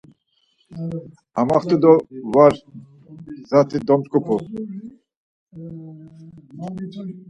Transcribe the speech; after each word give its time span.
Amaxt̆u 1.39 1.75
do 1.83 1.93
var, 2.33 2.53
zat̆i 3.49 3.77
domtzupu. 3.87 4.35